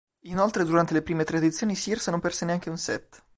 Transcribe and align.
Inoltre 0.21 0.63
durante 0.65 0.93
le 0.95 1.03
prime 1.03 1.23
tre 1.25 1.37
edizioni 1.37 1.75
Sears 1.75 2.07
non 2.07 2.19
perse 2.19 2.43
neanche 2.45 2.71
un 2.71 2.77
set. 2.79 3.23